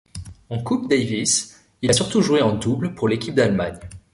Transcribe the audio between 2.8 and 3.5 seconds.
pour l'équipe